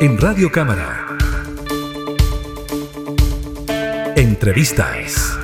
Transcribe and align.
en 0.00 0.16
Radio 0.16 0.50
Cámara. 0.50 1.06
Entrevistas. 4.16 5.38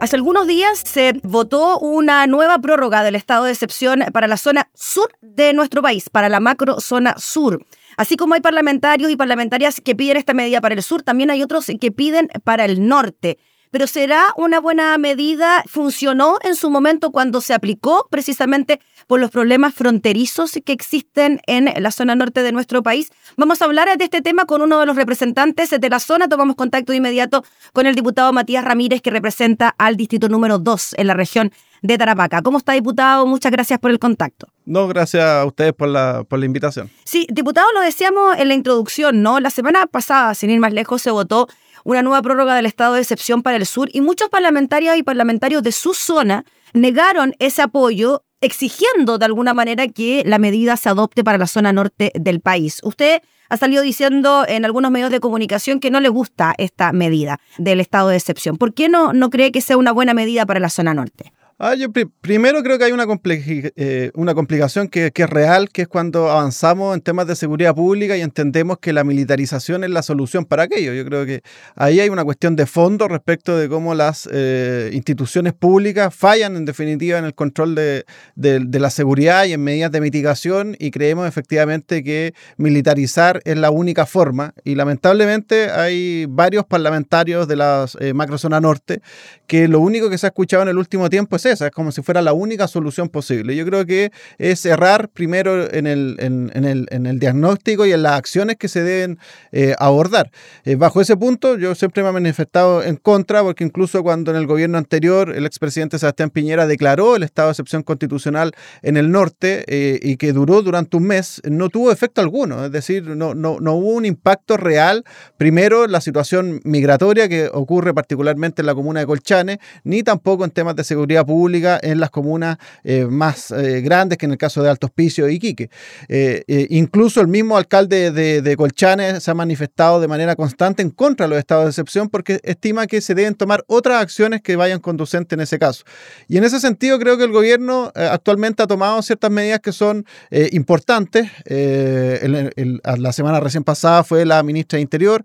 Hace 0.00 0.16
algunos 0.16 0.48
días 0.48 0.80
se 0.84 1.12
votó 1.22 1.78
una 1.78 2.26
nueva 2.26 2.58
prórroga 2.58 3.04
del 3.04 3.14
estado 3.14 3.44
de 3.44 3.52
excepción 3.52 4.00
para 4.12 4.26
la 4.26 4.36
zona 4.36 4.68
sur 4.74 5.08
de 5.20 5.52
nuestro 5.52 5.82
país, 5.82 6.10
para 6.10 6.28
la 6.28 6.40
macro 6.40 6.80
zona 6.80 7.14
sur. 7.16 7.64
Así 7.96 8.16
como 8.16 8.34
hay 8.34 8.40
parlamentarios 8.40 9.12
y 9.12 9.16
parlamentarias 9.16 9.80
que 9.80 9.94
piden 9.94 10.16
esta 10.16 10.34
medida 10.34 10.60
para 10.60 10.74
el 10.74 10.82
sur, 10.82 11.04
también 11.04 11.30
hay 11.30 11.44
otros 11.44 11.66
que 11.80 11.92
piden 11.92 12.28
para 12.42 12.64
el 12.64 12.88
norte 12.88 13.38
pero 13.76 13.86
¿será 13.86 14.32
una 14.38 14.58
buena 14.58 14.96
medida? 14.96 15.62
¿Funcionó 15.66 16.38
en 16.42 16.56
su 16.56 16.70
momento 16.70 17.10
cuando 17.10 17.42
se 17.42 17.52
aplicó 17.52 18.08
precisamente 18.10 18.80
por 19.06 19.20
los 19.20 19.30
problemas 19.30 19.74
fronterizos 19.74 20.58
que 20.64 20.72
existen 20.72 21.42
en 21.46 21.70
la 21.82 21.90
zona 21.90 22.14
norte 22.14 22.42
de 22.42 22.52
nuestro 22.52 22.82
país? 22.82 23.12
Vamos 23.36 23.60
a 23.60 23.66
hablar 23.66 23.94
de 23.98 24.04
este 24.04 24.22
tema 24.22 24.46
con 24.46 24.62
uno 24.62 24.80
de 24.80 24.86
los 24.86 24.96
representantes 24.96 25.78
de 25.78 25.90
la 25.90 26.00
zona. 26.00 26.26
Tomamos 26.26 26.56
contacto 26.56 26.92
de 26.92 26.96
inmediato 26.96 27.44
con 27.74 27.84
el 27.84 27.94
diputado 27.94 28.32
Matías 28.32 28.64
Ramírez, 28.64 29.02
que 29.02 29.10
representa 29.10 29.74
al 29.76 29.98
distrito 29.98 30.30
número 30.30 30.58
2 30.58 30.94
en 30.96 31.06
la 31.08 31.12
región 31.12 31.52
de 31.82 31.98
Tarapacá. 31.98 32.42
¿Cómo 32.42 32.58
está, 32.58 32.72
diputado? 32.72 33.26
Muchas 33.26 33.52
gracias 33.52 33.78
por 33.78 33.90
el 33.90 33.98
contacto. 33.98 34.48
No, 34.64 34.88
gracias 34.88 35.24
a 35.24 35.44
ustedes 35.44 35.72
por 35.72 35.88
la, 35.88 36.24
por 36.28 36.38
la 36.38 36.46
invitación. 36.46 36.90
Sí, 37.04 37.26
diputado, 37.30 37.72
lo 37.72 37.80
decíamos 37.80 38.38
en 38.38 38.48
la 38.48 38.54
introducción, 38.54 39.22
¿no? 39.22 39.40
La 39.40 39.50
semana 39.50 39.86
pasada, 39.86 40.34
sin 40.34 40.50
ir 40.50 40.60
más 40.60 40.72
lejos, 40.72 41.02
se 41.02 41.10
votó 41.10 41.48
una 41.84 42.02
nueva 42.02 42.20
prórroga 42.20 42.56
del 42.56 42.66
estado 42.66 42.94
de 42.94 43.00
excepción 43.00 43.42
para 43.42 43.56
el 43.56 43.66
sur 43.66 43.88
y 43.92 44.00
muchos 44.00 44.28
parlamentarios 44.28 44.96
y 44.96 45.04
parlamentarios 45.04 45.62
de 45.62 45.70
su 45.70 45.94
zona 45.94 46.44
negaron 46.72 47.34
ese 47.38 47.62
apoyo 47.62 48.24
exigiendo 48.40 49.18
de 49.18 49.24
alguna 49.24 49.54
manera 49.54 49.86
que 49.88 50.22
la 50.26 50.38
medida 50.38 50.76
se 50.76 50.88
adopte 50.88 51.24
para 51.24 51.38
la 51.38 51.46
zona 51.46 51.72
norte 51.72 52.10
del 52.14 52.40
país. 52.40 52.80
Usted 52.82 53.22
ha 53.48 53.56
salido 53.56 53.82
diciendo 53.82 54.44
en 54.48 54.64
algunos 54.64 54.90
medios 54.90 55.10
de 55.10 55.20
comunicación 55.20 55.80
que 55.80 55.90
no 55.90 56.00
le 56.00 56.08
gusta 56.08 56.54
esta 56.58 56.92
medida 56.92 57.38
del 57.58 57.80
estado 57.80 58.08
de 58.08 58.16
excepción. 58.16 58.56
¿Por 58.56 58.74
qué 58.74 58.88
no, 58.88 59.12
no 59.12 59.30
cree 59.30 59.52
que 59.52 59.60
sea 59.60 59.76
una 59.76 59.92
buena 59.92 60.14
medida 60.14 60.44
para 60.46 60.60
la 60.60 60.68
zona 60.68 60.94
norte? 60.94 61.32
Ah, 61.58 61.74
yo 61.74 61.86
primero 62.20 62.62
creo 62.62 62.76
que 62.76 62.84
hay 62.84 62.92
una, 62.92 63.06
eh, 63.24 64.10
una 64.12 64.34
complicación 64.34 64.88
que, 64.88 65.10
es 65.14 65.30
real, 65.30 65.70
que 65.70 65.82
es 65.82 65.88
cuando 65.88 66.30
avanzamos 66.30 66.94
en 66.94 67.00
temas 67.00 67.26
de 67.26 67.34
seguridad 67.34 67.74
pública 67.74 68.14
y 68.14 68.20
entendemos 68.20 68.78
que 68.78 68.92
la 68.92 69.04
militarización 69.04 69.82
es 69.82 69.88
la 69.88 70.02
solución 70.02 70.44
para 70.44 70.64
aquello. 70.64 70.92
Yo 70.92 71.02
creo 71.06 71.24
que 71.24 71.40
ahí 71.74 71.98
hay 71.98 72.10
una 72.10 72.24
cuestión 72.24 72.56
de 72.56 72.66
fondo 72.66 73.08
respecto 73.08 73.56
de 73.56 73.70
cómo 73.70 73.94
las 73.94 74.28
eh, 74.30 74.90
instituciones 74.92 75.54
públicas 75.54 76.14
fallan 76.14 76.56
en 76.56 76.66
definitiva 76.66 77.18
en 77.18 77.24
el 77.24 77.34
control 77.34 77.74
de, 77.74 78.04
de, 78.34 78.78
la 78.78 78.90
seguridad 78.90 79.46
y 79.46 79.54
en 79.54 79.64
medidas 79.64 79.90
de 79.90 80.02
mitigación 80.02 80.76
y 80.78 80.90
creemos 80.90 81.26
efectivamente 81.26 82.04
que 82.04 82.34
militarizar 82.58 83.40
es 83.46 83.56
la 83.56 83.70
única 83.70 84.04
forma 84.04 84.52
y 84.62 84.74
lamentablemente 84.74 85.70
hay 85.70 86.26
varios 86.28 86.66
parlamentarios 86.66 87.48
de 87.48 87.56
la 87.56 87.86
eh, 87.98 88.12
macrozona 88.12 88.60
norte 88.60 89.00
que 89.46 89.68
lo 89.68 89.80
único 89.80 90.10
que 90.10 90.18
se 90.18 90.26
ha 90.26 90.28
escuchado 90.28 90.62
en 90.62 90.68
el 90.68 90.76
último 90.76 91.08
tiempo 91.08 91.36
es 91.36 91.45
esa, 91.46 91.66
es 91.66 91.72
como 91.72 91.92
si 91.92 92.02
fuera 92.02 92.22
la 92.22 92.32
única 92.32 92.68
solución 92.68 93.08
posible. 93.08 93.54
Yo 93.56 93.64
creo 93.64 93.86
que 93.86 94.12
es 94.38 94.64
errar 94.66 95.08
primero 95.08 95.72
en 95.72 95.86
el, 95.86 96.16
en, 96.18 96.64
el, 96.64 96.86
en 96.90 97.06
el 97.06 97.18
diagnóstico 97.18 97.86
y 97.86 97.92
en 97.92 98.02
las 98.02 98.12
acciones 98.12 98.56
que 98.56 98.68
se 98.68 98.82
deben 98.82 99.18
eh, 99.52 99.74
abordar. 99.78 100.30
Eh, 100.64 100.74
bajo 100.76 101.00
ese 101.00 101.16
punto, 101.16 101.56
yo 101.56 101.74
siempre 101.74 102.02
me 102.02 102.10
he 102.10 102.12
manifestado 102.12 102.82
en 102.82 102.96
contra, 102.96 103.42
porque 103.42 103.64
incluso 103.64 104.02
cuando 104.02 104.30
en 104.30 104.36
el 104.36 104.46
gobierno 104.46 104.78
anterior 104.78 105.32
el 105.34 105.46
expresidente 105.46 105.98
Sebastián 105.98 106.30
Piñera 106.30 106.66
declaró 106.66 107.16
el 107.16 107.22
estado 107.22 107.48
de 107.48 107.52
excepción 107.52 107.82
constitucional 107.82 108.52
en 108.82 108.96
el 108.96 109.10
norte 109.10 109.64
eh, 109.68 110.00
y 110.02 110.16
que 110.16 110.32
duró 110.32 110.62
durante 110.62 110.96
un 110.96 111.04
mes, 111.04 111.40
no 111.44 111.68
tuvo 111.68 111.92
efecto 111.92 112.20
alguno, 112.20 112.64
es 112.64 112.72
decir, 112.72 113.04
no, 113.04 113.34
no, 113.34 113.60
no 113.60 113.74
hubo 113.74 113.90
un 113.90 114.04
impacto 114.04 114.56
real, 114.56 115.04
primero 115.36 115.86
la 115.86 116.00
situación 116.00 116.60
migratoria 116.64 117.28
que 117.28 117.48
ocurre 117.52 117.94
particularmente 117.94 118.62
en 118.62 118.66
la 118.66 118.74
comuna 118.74 119.00
de 119.00 119.06
Colchane, 119.06 119.60
ni 119.84 120.02
tampoco 120.02 120.44
en 120.44 120.50
temas 120.50 120.76
de 120.76 120.84
seguridad 120.84 121.24
pública 121.24 121.35
en 121.82 122.00
las 122.00 122.10
comunas 122.10 122.58
eh, 122.82 123.06
más 123.06 123.50
eh, 123.50 123.80
grandes, 123.80 124.18
que 124.18 124.26
en 124.26 124.32
el 124.32 124.38
caso 124.38 124.62
de 124.62 124.70
Alto 124.70 124.86
Hospicio 124.86 125.28
y 125.28 125.34
Iquique. 125.34 125.70
Eh, 126.08 126.66
incluso 126.70 127.20
el 127.20 127.28
mismo 127.28 127.56
alcalde 127.56 128.10
de, 128.10 128.42
de, 128.42 128.56
Colchane 128.56 129.20
se 129.20 129.30
ha 129.30 129.34
manifestado 129.34 130.00
de 130.00 130.08
manera 130.08 130.34
constante 130.34 130.82
en 130.82 130.90
contra 130.90 131.26
de 131.26 131.30
los 131.30 131.38
estados 131.38 131.64
de 131.64 131.70
excepción 131.70 132.08
porque 132.08 132.40
estima 132.42 132.86
que 132.86 133.00
se 133.00 133.14
deben 133.14 133.34
tomar 133.34 133.64
otras 133.66 134.02
acciones 134.02 134.40
que 134.40 134.56
vayan 134.56 134.80
conducentes 134.80 135.36
en 135.36 135.40
ese 135.40 135.58
caso. 135.58 135.84
Y 136.28 136.38
en 136.38 136.44
ese 136.44 136.58
sentido 136.58 136.98
creo 136.98 137.18
que 137.18 137.24
el 137.24 137.32
gobierno 137.32 137.92
actualmente 137.94 138.62
ha 138.62 138.66
tomado 138.66 139.02
ciertas 139.02 139.30
medidas 139.30 139.60
que 139.60 139.72
son 139.72 140.06
importantes. 140.52 141.30
la 141.46 143.12
semana 143.12 143.40
recién 143.40 143.64
pasada 143.64 144.04
fue 144.04 144.24
la 144.24 144.42
ministra 144.42 144.78
de 144.78 144.82
Interior, 144.82 145.22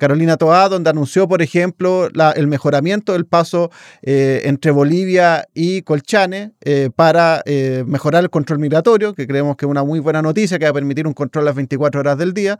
Carolina 0.00 0.36
Toá, 0.36 0.68
donde 0.68 0.90
anunció, 0.90 1.28
por 1.28 1.42
ejemplo, 1.42 2.08
el 2.34 2.46
mejoramiento 2.46 3.12
del 3.12 3.26
paso 3.26 3.70
entre 4.02 4.70
Bolivia 4.70 5.11
y 5.54 5.82
Colchane 5.82 6.52
eh, 6.62 6.90
para 6.94 7.42
eh, 7.44 7.84
mejorar 7.86 8.22
el 8.22 8.30
control 8.30 8.58
migratorio, 8.58 9.14
que 9.14 9.26
creemos 9.26 9.56
que 9.56 9.66
es 9.66 9.70
una 9.70 9.84
muy 9.84 10.00
buena 10.00 10.22
noticia 10.22 10.58
que 10.58 10.64
va 10.64 10.70
a 10.70 10.74
permitir 10.74 11.06
un 11.06 11.12
control 11.12 11.44
las 11.44 11.54
24 11.54 12.00
horas 12.00 12.18
del 12.18 12.32
día, 12.32 12.58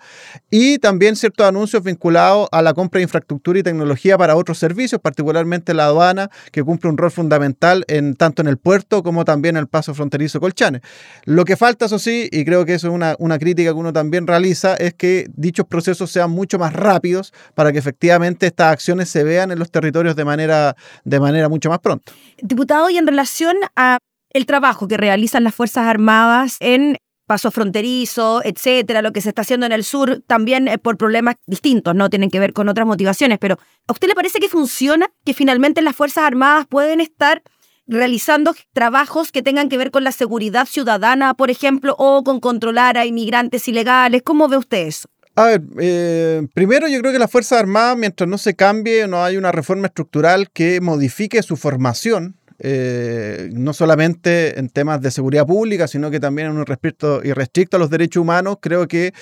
y 0.50 0.78
también 0.78 1.16
ciertos 1.16 1.46
anuncios 1.46 1.82
vinculados 1.82 2.48
a 2.52 2.62
la 2.62 2.74
compra 2.74 2.98
de 2.98 3.04
infraestructura 3.04 3.58
y 3.58 3.62
tecnología 3.62 4.18
para 4.18 4.36
otros 4.36 4.58
servicios, 4.58 5.00
particularmente 5.00 5.74
la 5.74 5.86
aduana, 5.86 6.30
que 6.50 6.62
cumple 6.62 6.90
un 6.90 6.98
rol 6.98 7.10
fundamental 7.10 7.84
en, 7.88 8.14
tanto 8.14 8.42
en 8.42 8.48
el 8.48 8.58
puerto 8.58 9.02
como 9.02 9.24
también 9.24 9.56
en 9.56 9.60
el 9.60 9.68
paso 9.68 9.94
fronterizo 9.94 10.40
Colchane. 10.40 10.80
Lo 11.24 11.44
que 11.44 11.56
falta, 11.56 11.86
eso 11.86 11.98
sí, 11.98 12.28
y 12.30 12.44
creo 12.44 12.64
que 12.64 12.74
eso 12.74 12.88
es 12.88 12.94
una, 12.94 13.16
una 13.18 13.38
crítica 13.38 13.70
que 13.70 13.78
uno 13.78 13.92
también 13.92 14.26
realiza, 14.26 14.74
es 14.74 14.94
que 14.94 15.26
dichos 15.34 15.66
procesos 15.66 16.10
sean 16.10 16.30
mucho 16.30 16.58
más 16.58 16.72
rápidos 16.72 17.32
para 17.54 17.72
que 17.72 17.78
efectivamente 17.78 18.46
estas 18.46 18.72
acciones 18.72 19.08
se 19.08 19.24
vean 19.24 19.50
en 19.50 19.58
los 19.58 19.70
territorios 19.70 20.16
de 20.16 20.24
manera, 20.24 20.76
de 21.04 21.20
manera 21.20 21.48
mucho 21.48 21.70
más 21.70 21.78
pronto. 21.78 22.12
Diputado, 22.42 22.90
y 22.90 22.98
en 22.98 23.06
relación 23.06 23.56
a 23.76 23.98
el 24.30 24.46
trabajo 24.46 24.88
que 24.88 24.96
realizan 24.96 25.44
las 25.44 25.54
Fuerzas 25.54 25.86
Armadas 25.86 26.56
en 26.58 26.96
paso 27.26 27.52
fronterizo, 27.52 28.42
etcétera, 28.44 29.00
lo 29.00 29.12
que 29.12 29.20
se 29.20 29.28
está 29.28 29.42
haciendo 29.42 29.64
en 29.64 29.70
el 29.70 29.84
sur, 29.84 30.22
también 30.26 30.66
eh, 30.66 30.76
por 30.76 30.96
problemas 30.96 31.36
distintos, 31.46 31.94
no 31.94 32.10
tienen 32.10 32.30
que 32.30 32.40
ver 32.40 32.52
con 32.52 32.68
otras 32.68 32.84
motivaciones, 32.84 33.38
pero 33.38 33.58
¿a 33.86 33.92
usted 33.92 34.08
le 34.08 34.16
parece 34.16 34.40
que 34.40 34.48
funciona? 34.48 35.08
Que 35.24 35.34
finalmente 35.34 35.82
las 35.82 35.94
Fuerzas 35.94 36.24
Armadas 36.24 36.66
pueden 36.68 37.00
estar 37.00 37.42
realizando 37.86 38.54
trabajos 38.72 39.30
que 39.30 39.42
tengan 39.42 39.68
que 39.68 39.78
ver 39.78 39.92
con 39.92 40.02
la 40.02 40.12
seguridad 40.12 40.66
ciudadana, 40.66 41.34
por 41.34 41.50
ejemplo, 41.50 41.94
o 41.96 42.24
con 42.24 42.40
controlar 42.40 42.98
a 42.98 43.06
inmigrantes 43.06 43.68
ilegales. 43.68 44.22
¿Cómo 44.22 44.48
ve 44.48 44.56
usted 44.56 44.88
eso? 44.88 45.08
A 45.34 45.46
ver, 45.46 45.62
eh, 45.80 46.46
primero 46.52 46.88
yo 46.88 47.00
creo 47.00 47.10
que 47.10 47.18
las 47.18 47.30
Fuerzas 47.30 47.60
Armadas, 47.60 47.96
mientras 47.96 48.28
no 48.28 48.36
se 48.36 48.54
cambie, 48.54 49.08
no 49.08 49.24
hay 49.24 49.38
una 49.38 49.50
reforma 49.50 49.86
estructural 49.86 50.50
que 50.50 50.80
modifique 50.82 51.42
su 51.42 51.56
formación, 51.56 52.36
eh, 52.58 53.48
no 53.54 53.72
solamente 53.72 54.58
en 54.58 54.68
temas 54.68 55.00
de 55.00 55.10
seguridad 55.10 55.46
pública, 55.46 55.88
sino 55.88 56.10
que 56.10 56.20
también 56.20 56.48
en 56.48 56.58
un 56.58 56.66
respeto 56.66 57.24
irrestricto 57.24 57.78
a 57.78 57.80
los 57.80 57.88
derechos 57.88 58.20
humanos, 58.20 58.58
creo 58.60 58.86
que 58.86 59.14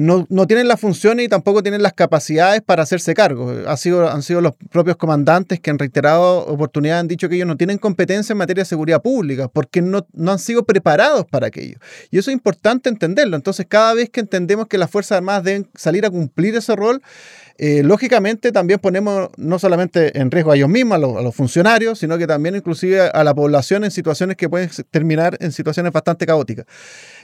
no, 0.00 0.46
tienen 0.46 0.66
las 0.66 0.80
funciones 0.80 1.26
y 1.26 1.28
tampoco 1.28 1.62
tienen 1.62 1.82
las 1.82 1.92
capacidades 1.92 2.62
para 2.62 2.82
hacerse 2.82 3.14
cargo. 3.14 3.52
Ha 3.66 3.76
sido, 3.76 4.10
han 4.10 4.22
sido 4.22 4.40
los 4.40 4.54
propios 4.70 4.96
comandantes 4.96 5.60
que 5.60 5.70
en 5.70 5.78
reiterado 5.78 6.46
oportunidades 6.46 7.00
han 7.00 7.08
dicho 7.08 7.28
que 7.28 7.36
ellos 7.36 7.46
no 7.46 7.56
tienen 7.56 7.78
competencia 7.78 8.32
en 8.32 8.38
materia 8.38 8.62
de 8.62 8.66
seguridad 8.66 9.02
pública 9.02 9.48
porque 9.48 9.82
no, 9.82 10.06
no 10.12 10.32
han 10.32 10.38
sido 10.38 10.64
preparados 10.64 11.26
para 11.26 11.48
aquello. 11.48 11.78
Y 12.10 12.18
eso 12.18 12.30
es 12.30 12.34
importante 12.34 12.88
entenderlo. 12.88 13.36
Entonces, 13.36 13.66
cada 13.68 13.94
vez 13.94 14.10
que 14.10 14.20
entendemos 14.20 14.66
que 14.66 14.78
las 14.78 14.90
Fuerzas 14.90 15.18
Armadas 15.18 15.44
deben 15.44 15.68
salir 15.74 16.06
a 16.06 16.10
cumplir 16.10 16.54
ese 16.54 16.74
rol, 16.76 17.02
eh, 17.62 17.82
lógicamente 17.82 18.52
también 18.52 18.80
ponemos 18.80 19.28
no 19.36 19.58
solamente 19.58 20.18
en 20.18 20.30
riesgo 20.30 20.50
a 20.52 20.56
ellos 20.56 20.70
mismos, 20.70 20.96
a 20.96 20.98
los, 20.98 21.34
funcionarios, 21.34 21.98
sino 21.98 22.16
que 22.16 22.26
también 22.26 22.56
inclusive 22.56 23.02
a 23.02 23.22
la 23.22 23.34
población 23.34 23.84
en 23.84 23.90
situaciones 23.90 24.38
que 24.38 24.48
pueden 24.48 24.70
terminar 24.90 25.36
en 25.40 25.52
situaciones 25.52 25.92
bastante 25.92 26.24
caóticas. 26.24 26.64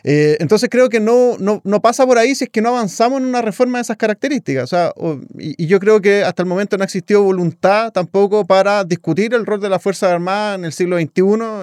Eh, 0.09 0.37
entonces 0.39 0.69
creo 0.71 0.89
que 0.89 1.01
no, 1.01 1.37
no, 1.41 1.61
no, 1.65 1.83
pasa 1.83 2.07
por 2.07 2.17
ahí 2.17 2.37
si 2.37 2.45
es 2.45 2.51
que 2.51 2.63
no 2.63 2.69
avanzamos 2.69 3.21
en 3.21 3.27
una 3.27 3.43
reforma 3.43 3.79
de 3.79 3.83
esas 3.83 3.97
características. 3.97 4.65
O 4.65 4.67
sea, 4.69 4.93
y, 5.37 5.67
yo 5.67 5.81
creo 5.81 6.01
que 6.01 6.23
hasta 6.23 6.43
el 6.43 6.49
momento 6.49 6.77
no 6.77 6.83
ha 6.83 6.85
existido 6.85 7.23
voluntad 7.23 7.93
tampoco 7.93 8.47
para 8.47 8.85
discutir 8.85 9.35
el 9.35 9.45
rol 9.45 9.61
de 9.61 9.69
las 9.69 9.83
Fuerzas 9.83 10.13
Armadas 10.13 10.59
en 10.59 10.65
el 10.65 10.73
siglo 10.73 10.97
XXI, 10.97 11.11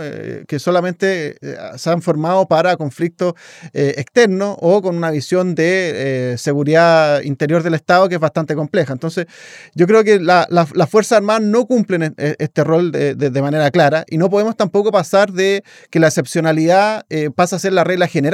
eh, 0.02 0.44
que 0.46 0.60
solamente 0.60 1.38
se 1.78 1.90
han 1.90 2.02
formado 2.02 2.46
para 2.46 2.76
conflictos 2.76 3.34
externos 3.74 4.58
o 4.60 4.82
con 4.82 4.98
una 4.98 5.10
visión 5.10 5.56
de 5.56 6.36
seguridad 6.38 7.22
interior 7.22 7.64
del 7.64 7.76
Estado 7.76 8.10
que 8.10 8.16
es 8.16 8.22
bastante 8.22 8.56
compleja. 8.56 8.92
Entonces, 8.92 9.26
yo 9.74 9.88
creo 9.88 10.04
que 10.04 10.20
las 10.20 10.90
Fuerzas 10.90 11.18
Armadas 11.18 11.44
no 11.44 11.66
cumplen 11.66 12.04
e, 12.04 12.14
e, 12.18 12.36
este 12.40 12.64
rol 12.66 12.92
de, 12.92 13.42
manera 13.42 13.72
clara 13.72 14.06
y 14.10 14.18
no 14.18 14.30
podemos 14.30 14.56
tampoco 14.56 14.92
pasar 14.92 15.32
de 15.32 15.64
que 15.90 16.00
la 16.00 16.08
excepcionalidad 16.08 17.06
eh, 17.10 17.30
pasa 17.34 17.56
a 17.58 17.60
ser 17.60 17.74
la 17.74 17.84
regla 17.84 18.08
general. 18.08 18.33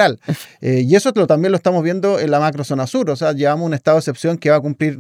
Eh, 0.62 0.84
y 0.86 0.96
eso 0.96 1.14
también 1.14 1.52
lo 1.52 1.58
estamos 1.58 1.84
viendo 1.84 2.20
en 2.20 2.32
la 2.32 2.40
macro 2.40 2.64
zona 2.64 2.88
sur. 2.88 3.10
O 3.10 3.16
sea, 3.16 3.34
llevamos 3.34 3.66
un 3.66 3.74
estado 3.74 3.98
de 3.98 4.00
excepción 4.00 4.38
que 4.38 4.50
va 4.50 4.58
a 4.58 4.62
cumplir 4.62 5.00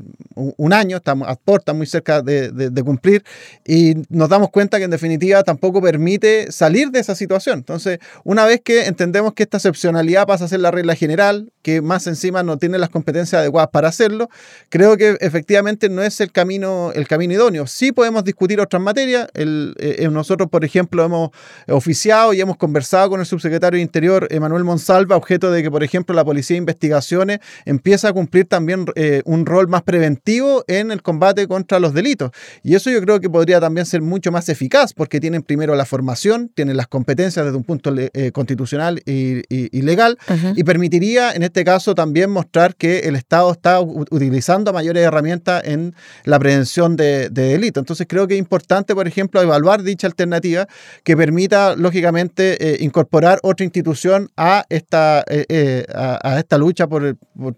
un, 0.57 0.73
año, 0.73 0.97
estamos 0.97 1.27
a 1.27 1.35
puerta 1.35 1.73
muy 1.73 1.85
cerca 1.85 2.21
de, 2.21 2.83
cumplir, 2.83 3.23
y 3.65 3.95
nos 4.09 4.29
damos 4.29 4.49
cuenta 4.49 4.77
que 4.77 4.85
en 4.85 4.91
definitiva 4.91 5.43
tampoco 5.43 5.81
permite 5.81 6.51
salir 6.51 6.91
de 6.91 6.99
esa 6.99 7.15
situación. 7.15 7.59
Entonces, 7.59 7.99
una 8.23 8.45
vez 8.45 8.61
que 8.63 8.85
entendemos 8.85 9.33
que 9.33 9.43
esta 9.43 9.57
excepcionalidad 9.57 10.25
pasa 10.25 10.45
a 10.45 10.47
ser 10.47 10.61
la 10.61 10.71
regla 10.71 10.95
general, 10.95 11.51
que 11.61 11.81
más 11.81 12.07
encima 12.07 12.43
no 12.43 12.57
tiene 12.57 12.77
las 12.77 12.89
competencias 12.89 13.41
adecuadas 13.41 13.69
para 13.71 13.89
hacerlo, 13.89 14.29
creo 14.69 14.97
que 14.97 15.17
efectivamente 15.19 15.89
no 15.89 16.01
es 16.01 16.21
el 16.21 16.31
camino, 16.31 16.91
el 16.93 17.07
camino 17.07 17.33
idóneo. 17.33 17.67
Sí 17.67 17.91
podemos 17.91 18.23
discutir 18.23 18.59
otras 18.61 18.81
materias. 18.81 19.27
El, 19.33 19.75
eh, 19.79 20.07
nosotros, 20.09 20.49
por 20.49 20.63
ejemplo, 20.63 21.03
hemos 21.03 21.31
oficiado 21.67 22.33
y 22.33 22.41
hemos 22.41 22.57
conversado 22.57 23.09
con 23.09 23.19
el 23.19 23.25
subsecretario 23.25 23.77
de 23.77 23.81
Interior, 23.81 24.27
Emanuel 24.31 24.63
Monsalva, 24.63 25.15
objeto 25.15 25.51
de 25.51 25.63
que, 25.63 25.71
por 25.71 25.83
ejemplo, 25.83 26.15
la 26.15 26.23
Policía 26.23 26.55
de 26.55 26.59
Investigaciones 26.59 27.39
empieza 27.65 28.09
a 28.09 28.13
cumplir 28.13 28.45
también 28.45 28.85
eh, 28.95 29.21
un 29.25 29.45
rol 29.45 29.67
más 29.67 29.83
preventivo 29.83 30.28
en 30.67 30.91
el 30.91 31.01
combate 31.01 31.47
contra 31.47 31.79
los 31.79 31.93
delitos. 31.93 32.31
Y 32.63 32.75
eso 32.75 32.89
yo 32.89 33.01
creo 33.01 33.19
que 33.19 33.29
podría 33.29 33.59
también 33.59 33.85
ser 33.85 34.01
mucho 34.01 34.31
más 34.31 34.47
eficaz, 34.49 34.93
porque 34.93 35.19
tienen 35.19 35.41
primero 35.41 35.75
la 35.75 35.85
formación, 35.85 36.49
tienen 36.53 36.77
las 36.77 36.87
competencias 36.87 37.45
desde 37.45 37.57
un 37.57 37.63
punto 37.63 37.93
eh, 37.97 38.31
constitucional 38.31 39.01
y, 39.05 39.81
legal, 39.81 40.17
y 40.55 40.63
permitiría, 40.63 41.31
en 41.31 41.43
este 41.43 41.63
caso, 41.63 41.95
también 41.95 42.29
mostrar 42.29 42.75
que 42.75 42.99
el 42.99 43.15
Estado 43.15 43.51
está 43.51 43.79
utilizando 43.81 44.71
mayores 44.73 45.03
herramientas 45.03 45.63
en 45.65 45.95
la 46.25 46.37
prevención 46.39 46.95
de, 46.95 47.29
delitos. 47.29 47.81
Entonces 47.81 48.05
creo 48.07 48.27
que 48.27 48.35
es 48.35 48.39
importante, 48.39 48.93
por 48.93 49.07
ejemplo, 49.07 49.41
evaluar 49.41 49.83
dicha 49.83 50.07
alternativa 50.07 50.67
que 51.03 51.17
permita, 51.17 51.75
lógicamente, 51.75 52.57
eh, 52.59 52.77
incorporar 52.81 53.39
otra 53.43 53.63
institución 53.63 54.29
a 54.37 54.65
esta, 54.69 55.23
eh, 55.27 55.85
a, 55.93 56.39
esta 56.39 56.57
lucha 56.57 56.87
por, 56.87 57.15
por 57.37 57.55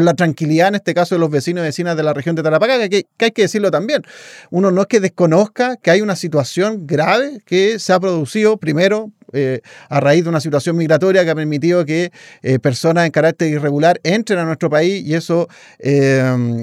la 0.00 0.14
tranquilidad, 0.14 0.68
en 0.68 0.76
este 0.76 0.94
caso, 0.94 1.14
de 1.14 1.18
los 1.18 1.30
vecinos 1.30 1.62
y 1.62 1.66
vecinas 1.66 1.96
de 1.96 2.02
la 2.02 2.14
región 2.14 2.34
de 2.34 2.42
Tarapacá, 2.42 2.88
que, 2.88 3.06
hay 3.18 3.30
que 3.30 3.42
decirlo 3.42 3.70
también. 3.70 4.02
Uno 4.50 4.70
no 4.70 4.82
es 4.82 4.86
que 4.86 5.00
desconozca 5.00 5.76
que 5.76 5.90
hay 5.90 6.00
una 6.00 6.16
situación 6.16 6.86
grave 6.86 7.40
que 7.44 7.78
se 7.78 7.92
ha 7.92 8.00
producido, 8.00 8.56
primero, 8.56 9.10
a 9.88 10.00
raíz 10.00 10.24
de 10.24 10.30
una 10.30 10.40
situación 10.40 10.76
migratoria 10.76 11.24
que 11.24 11.30
ha 11.30 11.34
permitido 11.34 11.84
que 11.84 12.12
personas 12.60 13.06
en 13.06 13.12
carácter 13.12 13.48
irregular 13.48 13.98
entren 14.02 14.38
a 14.38 14.44
nuestro 14.44 14.68
país 14.68 15.04
y 15.06 15.14
eso 15.14 15.48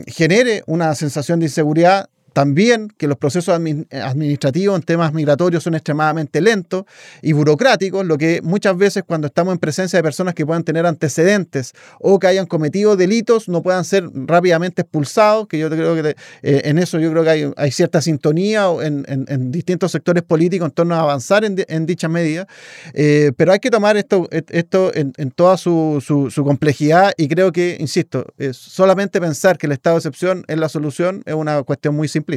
genere 0.07 0.63
una 0.67 0.93
sensación 0.95 1.39
de 1.39 1.47
inseguridad 1.47 2.09
también 2.33 2.89
que 2.97 3.07
los 3.07 3.17
procesos 3.17 3.53
administrativos 3.55 4.75
en 4.75 4.83
temas 4.83 5.13
migratorios 5.13 5.63
son 5.63 5.75
extremadamente 5.75 6.41
lentos 6.41 6.85
y 7.21 7.33
burocráticos, 7.33 8.05
lo 8.05 8.17
que 8.17 8.41
muchas 8.43 8.77
veces 8.77 9.03
cuando 9.05 9.27
estamos 9.27 9.53
en 9.53 9.59
presencia 9.59 9.97
de 9.97 10.03
personas 10.03 10.33
que 10.33 10.45
puedan 10.45 10.63
tener 10.63 10.85
antecedentes 10.85 11.73
o 11.99 12.19
que 12.19 12.27
hayan 12.27 12.45
cometido 12.45 12.95
delitos 12.95 13.49
no 13.49 13.61
puedan 13.61 13.85
ser 13.85 14.09
rápidamente 14.13 14.81
expulsados, 14.81 15.47
que 15.47 15.57
yo 15.57 15.69
creo 15.69 15.95
que 15.95 16.15
eh, 16.41 16.61
en 16.65 16.77
eso 16.77 16.99
yo 16.99 17.11
creo 17.11 17.23
que 17.23 17.53
hay, 17.55 17.71
cierta 17.71 18.01
sintonía 18.01 18.65
en, 18.81 19.51
distintos 19.51 19.91
sectores 19.91 20.23
políticos 20.23 20.67
en 20.67 20.71
torno 20.71 20.95
a 20.95 21.01
avanzar 21.01 21.43
en, 21.45 21.85
dicha 21.85 22.07
medida, 22.07 22.47
eh, 22.93 23.31
pero 23.37 23.51
hay 23.53 23.59
que 23.59 23.69
tomar 23.69 23.97
esto, 23.97 24.27
esto 24.31 24.91
en, 24.93 25.31
toda 25.31 25.57
su, 25.57 26.01
complejidad 26.43 27.13
y 27.17 27.27
creo 27.27 27.51
que, 27.51 27.77
insisto, 27.79 28.25
solamente 28.51 29.21
pensar 29.21 29.57
que 29.57 29.67
el 29.67 29.73
estado 29.73 29.95
de 29.95 29.99
excepción 29.99 30.43
es 30.47 30.57
la 30.57 30.69
solución 30.69 31.23
es 31.25 31.33
una 31.33 31.63
cuestión 31.63 31.95
muy 31.95 32.07
simple 32.07 32.28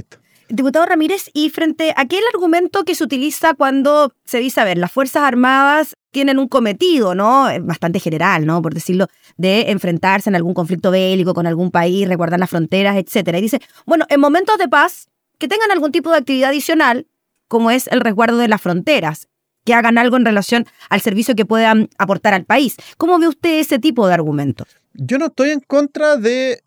Diputado 0.48 0.84
Ramírez, 0.84 1.30
y 1.32 1.48
frente 1.48 1.94
a 1.96 2.02
aquel 2.02 2.22
argumento 2.34 2.84
que 2.84 2.94
se 2.94 3.04
utiliza 3.04 3.54
cuando 3.54 4.12
se 4.24 4.38
dice, 4.38 4.60
a 4.60 4.64
ver, 4.64 4.76
las 4.76 4.92
Fuerzas 4.92 5.22
Armadas 5.22 5.94
tienen 6.10 6.38
un 6.38 6.46
cometido, 6.46 7.14
¿no? 7.14 7.46
Bastante 7.62 8.00
general, 8.00 8.44
¿no? 8.44 8.60
Por 8.60 8.74
decirlo, 8.74 9.06
de 9.38 9.70
enfrentarse 9.70 10.28
en 10.28 10.36
algún 10.36 10.52
conflicto 10.52 10.90
bélico 10.90 11.32
con 11.32 11.46
algún 11.46 11.70
país, 11.70 12.06
resguardar 12.06 12.38
las 12.38 12.50
fronteras, 12.50 12.96
etcétera. 12.96 13.38
Y 13.38 13.42
dice, 13.42 13.60
bueno, 13.86 14.04
en 14.10 14.20
momentos 14.20 14.58
de 14.58 14.68
paz, 14.68 15.08
que 15.38 15.48
tengan 15.48 15.70
algún 15.70 15.90
tipo 15.90 16.10
de 16.10 16.18
actividad 16.18 16.50
adicional, 16.50 17.06
como 17.48 17.70
es 17.70 17.86
el 17.88 18.00
resguardo 18.00 18.36
de 18.36 18.48
las 18.48 18.60
fronteras, 18.60 19.28
que 19.64 19.74
hagan 19.74 19.96
algo 19.96 20.16
en 20.16 20.24
relación 20.24 20.66
al 20.90 21.00
servicio 21.00 21.34
que 21.34 21.46
puedan 21.46 21.88
aportar 21.98 22.34
al 22.34 22.44
país. 22.44 22.76
¿Cómo 22.98 23.18
ve 23.18 23.28
usted 23.28 23.58
ese 23.58 23.78
tipo 23.78 24.06
de 24.06 24.14
argumentos? 24.14 24.68
Yo 24.94 25.18
no 25.18 25.26
estoy 25.26 25.50
en 25.50 25.60
contra 25.60 26.16
de 26.16 26.62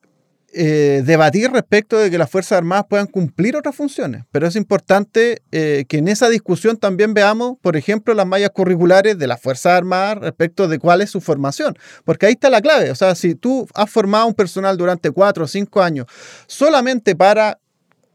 eh, 0.57 1.03
debatir 1.05 1.51
respecto 1.51 1.97
de 1.97 2.09
que 2.09 2.17
las 2.17 2.29
Fuerzas 2.29 2.59
Armadas 2.59 2.85
puedan 2.89 3.07
cumplir 3.07 3.57
otras 3.57 3.75
funciones, 3.75 4.23
pero 4.31 4.47
es 4.47 4.55
importante 4.55 5.41
eh, 5.51 5.83
que 5.89 5.97
en 5.97 6.07
esa 6.07 6.29
discusión 6.29 6.77
también 6.77 7.13
veamos, 7.13 7.57
por 7.61 7.75
ejemplo, 7.75 8.13
las 8.13 8.25
mallas 8.25 8.51
curriculares 8.51 9.17
de 9.17 9.27
las 9.27 9.41
Fuerzas 9.41 9.73
Armadas 9.73 10.19
respecto 10.19 10.69
de 10.69 10.79
cuál 10.79 11.01
es 11.01 11.09
su 11.09 11.19
formación, 11.19 11.77
porque 12.05 12.27
ahí 12.27 12.33
está 12.33 12.49
la 12.49 12.61
clave, 12.61 12.89
o 12.89 12.95
sea, 12.95 13.15
si 13.15 13.35
tú 13.35 13.67
has 13.73 13.89
formado 13.89 14.27
un 14.27 14.33
personal 14.33 14.77
durante 14.77 15.11
cuatro 15.11 15.43
o 15.43 15.47
cinco 15.47 15.81
años 15.83 16.05
solamente 16.47 17.17
para 17.17 17.59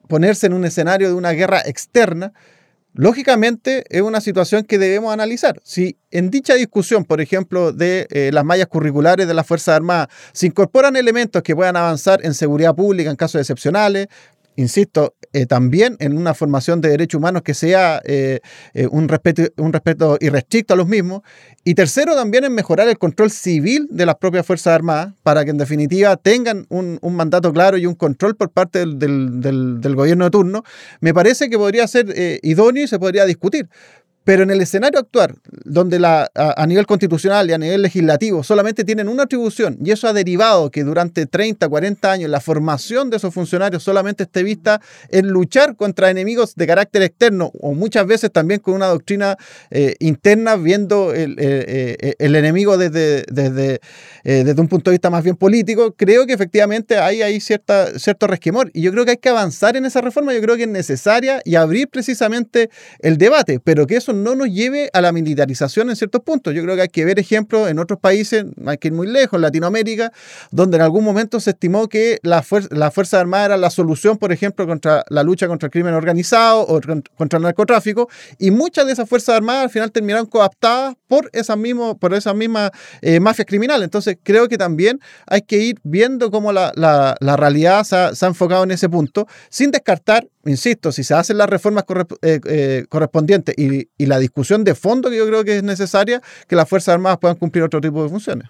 ponerse 0.09 0.47
en 0.47 0.55
un 0.55 0.65
escenario 0.65 1.09
de 1.09 1.15
una 1.15 1.33
guerra 1.33 1.61
externa, 1.67 2.33
Lógicamente 2.93 3.85
es 3.89 4.03
una 4.03 4.21
situación 4.21 4.65
que 4.65 4.79
debemos 4.79 5.13
analizar. 5.13 5.61
Si 5.65 5.97
en 6.11 6.31
dicha 6.31 6.55
discusión, 6.55 7.05
por 7.05 7.21
ejemplo, 7.21 7.73
de 7.73 8.07
eh, 8.11 8.31
las 8.33 8.45
mallas 8.45 8.67
curriculares 8.67 9.29
de 9.29 9.35
las 9.35 9.47
Fuerzas 9.47 9.77
Armadas, 9.77 10.09
se 10.33 10.47
incorporan 10.47 10.97
elementos 10.97 11.43
que 11.43 11.55
puedan 11.55 11.77
avanzar 11.77 12.21
en 12.25 12.35
seguridad 12.35 12.75
pública 12.75 13.11
en 13.11 13.17
casos 13.17 13.41
excepcionales, 13.41 14.09
insisto, 14.61 15.15
eh, 15.33 15.47
también 15.47 15.97
en 16.01 16.17
una 16.17 16.35
formación 16.35 16.81
de 16.81 16.89
derechos 16.89 17.19
humanos 17.19 17.43
que 17.43 17.55
sea 17.55 18.01
eh, 18.05 18.41
eh, 18.75 18.89
un, 18.91 19.09
respeto, 19.09 19.43
un 19.59 19.73
respeto 19.73 20.19
irrestricto 20.21 20.75
a 20.75 20.77
los 20.77 20.89
mismos. 20.89 21.23
Y 21.65 21.75
tercero, 21.75 22.15
también 22.15 22.45
en 22.45 22.53
mejorar 22.53 22.89
el 22.89 22.99
control 22.99 23.31
civil 23.31 23.87
de 23.91 24.07
las 24.07 24.17
propias 24.17 24.45
Fuerzas 24.45 24.75
Armadas 24.75 25.15
para 25.23 25.45
que 25.45 25.51
en 25.51 25.59
definitiva 25.59 26.17
tengan 26.17 26.67
un, 26.69 26.99
mandato 27.03 27.53
claro 27.53 27.77
y 27.77 27.87
un 27.87 27.95
control 27.95 28.35
por 28.35 28.51
parte 28.51 28.81
del, 28.81 28.99
del, 29.41 29.95
gobierno 29.95 30.25
de 30.25 30.31
turno. 30.31 30.63
Me 31.01 31.13
parece 31.13 31.49
que 31.51 31.59
podría 31.59 31.87
ser 31.87 32.15
idóneo 32.43 32.85
y 32.85 32.89
se 32.89 32.99
podría 32.99 33.25
discutir. 33.27 33.69
Pero 34.23 34.43
en 34.43 34.51
el 34.51 34.61
escenario 34.61 35.01
actual, 35.01 35.35
donde 35.65 35.99
la, 35.99 36.31
a, 36.35 36.67
nivel 36.67 36.87
constitucional 36.87 37.49
y 37.49 37.55
a 37.55 37.59
nivel 37.59 37.81
legislativo 37.81 38.43
solamente 38.43 38.85
tienen 38.85 39.09
una 39.09 39.23
atribución, 39.23 39.79
y 39.83 39.93
eso 39.93 40.09
ha 40.09 40.13
derivado 40.13 40.71
que 40.71 40.85
durante 40.85 41.25
30, 41.25 41.67
40 41.67 42.13
años 42.13 42.31
la 42.31 42.41
formación 42.41 43.09
de 43.09 43.17
esos 43.17 43.33
funcionarios 43.33 43.83
solamente 43.83 44.25
esté 44.25 44.43
vista 44.43 44.81
en 45.09 45.29
luchar 45.29 45.75
contra 45.75 46.11
enemigos 46.11 46.55
de 46.55 46.67
carácter 46.67 47.03
externo, 47.03 47.51
o 47.61 47.73
muchas 47.73 48.07
veces 48.07 48.31
también 48.31 48.61
con 48.61 48.75
una 48.75 48.89
doctrina 48.89 49.39
eh, 49.71 49.97
interna, 50.01 50.57
viendo 50.57 51.15
el, 51.15 51.33
eh, 51.39 51.97
eh, 51.99 52.15
el 52.19 52.37
enemigo 52.37 52.77
desde, 52.77 53.25
desde, 53.31 53.81
desde, 54.23 54.61
un 54.61 54.69
punto 54.69 54.91
de 54.91 54.97
vista 54.97 55.09
más 55.09 55.25
bien 55.25 55.37
político, 55.37 55.95
creo 55.97 56.27
que 56.27 56.35
efectivamente 56.35 56.99
hay, 56.99 57.23
hay 57.23 57.41
cierta, 57.41 57.99
cierto 57.99 58.27
resquemor. 58.27 58.71
Y 58.75 58.83
yo 58.83 58.93
creo 58.93 59.07
que 59.07 59.13
hay 59.13 59.17
que 59.17 59.31
avanzar 59.31 59.77
en 59.79 59.87
esa 59.87 60.03
reforma, 60.03 60.35
yo 60.35 60.43
creo 60.43 60.57
que 60.57 60.65
es 60.65 60.69
necesaria 60.69 61.41
y 61.45 61.55
abrir 61.55 61.89
precisamente 61.89 62.69
el 62.99 63.17
debate, 63.17 63.61
pero 63.61 63.87
que 63.87 63.97
eso 63.97 64.10
no 64.13 64.35
nos 64.35 64.49
lleve 64.49 64.91
a 64.93 65.01
la 65.01 65.13
militarización 65.13 65.91
en 65.91 65.97
ciertos 65.97 66.23
puntos. 66.23 66.55
Yo 66.55 66.63
creo 66.63 66.77
que 66.77 66.83
hay 66.83 66.89
que 66.89 67.05
ver 67.05 67.19
ejemplos 67.19 67.69
en 67.69 67.79
otros 67.79 67.99
países, 67.99 68.45
hay 68.67 68.79
que 68.79 68.89
ir 68.89 68.95
muy 68.95 69.07
lejos, 69.07 69.39
en 69.39 69.43
Latinoamérica, 69.43 70.13
donde 70.51 70.77
en 70.77 70.83
algún 70.83 71.05
momento 71.05 71.41
se 71.41 71.51
estimó 71.51 71.89
que 71.89 72.19
la, 72.23 72.45
la 72.71 72.91
Fuerza 72.91 73.21
Armada 73.21 73.47
era 73.47 73.57
la 73.57 73.71
solución, 73.71 74.19
por 74.19 74.33
ejemplo, 74.33 74.67
contra 74.67 75.05
la 75.09 75.23
lucha 75.23 75.49
contra 75.49 75.67
el 75.67 75.71
crimen 75.71 75.95
organizado 75.95 76.63
o 76.63 76.81
contra 77.17 77.37
el 77.37 77.43
narcotráfico, 77.43 78.09
y 78.39 78.51
muchas 78.51 78.87
de 78.87 78.93
esas 78.93 79.09
Fuerzas 79.09 79.37
Armadas 79.37 79.65
al 79.65 79.71
final 79.71 79.93
terminaron 79.93 80.27
coaptadas 80.27 80.95
por 81.09 81.29
esas, 81.33 81.57
mismas 81.57 81.97
por 81.97 82.15
esas 82.15 82.35
mismas 82.35 82.71
eh, 83.03 83.21
mafias 83.21 83.47
criminales. 83.47 83.85
Entonces 83.85 84.17
creo 84.23 84.49
que 84.49 84.59
también 84.59 85.01
hay 85.27 85.43
que 85.43 85.59
ir 85.59 85.81
viendo 85.83 86.31
cómo 86.31 86.53
la, 86.53 87.17
realidad 87.37 87.85
se 87.85 88.25
ha 88.25 88.29
enfocado 88.29 88.65
en 88.65 88.71
ese 88.71 88.89
punto, 88.89 89.27
sin 89.49 89.71
descartar 89.71 90.27
insisto, 90.45 90.93
si 90.93 91.05
se 91.05 91.15
hacen 91.15 91.39
las 91.39 91.49
reformas 91.49 91.85
eh, 92.23 92.41
eh, 92.47 92.87
correspondientes 92.89 93.55
y, 93.57 93.89
la 94.07 94.19
discusión 94.19 94.65
de 94.65 94.75
fondo 94.75 95.09
que 95.11 95.17
yo 95.17 95.27
creo 95.27 95.45
que 95.45 95.59
es 95.59 95.63
necesaria, 95.63 96.21
que 96.49 96.57
las 96.57 96.69
Fuerzas 96.69 96.95
Armadas 96.95 97.19
puedan 97.19 97.37
cumplir 97.37 97.63
otro 97.63 97.81
tipo 97.81 98.03
de 98.03 98.09
funciones. 98.09 98.49